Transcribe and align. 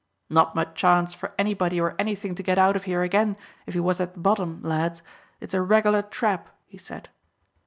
"Not 0.31 0.55
much 0.55 0.73
chance 0.73 1.13
for 1.13 1.35
anybody 1.37 1.79
or 1.79 1.95
anything 1.99 2.33
to 2.33 2.41
get 2.41 2.57
out 2.57 2.75
of 2.75 2.85
here 2.85 3.03
again 3.03 3.37
if 3.67 3.75
he 3.75 3.79
was 3.79 4.01
at 4.01 4.15
the 4.15 4.19
bottom, 4.19 4.59
lads. 4.63 5.03
It's 5.39 5.53
a 5.53 5.61
regular 5.61 6.01
trap," 6.01 6.49
he 6.65 6.79
said. 6.79 7.09